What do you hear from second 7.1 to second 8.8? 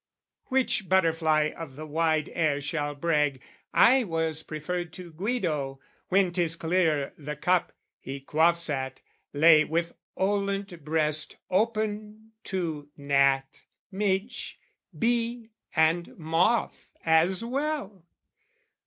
The cup, he quaffs